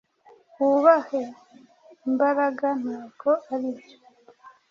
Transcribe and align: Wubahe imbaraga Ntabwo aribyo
Wubahe 0.61 1.23
imbaraga 2.07 2.67
Ntabwo 2.81 3.29
aribyo 3.53 3.97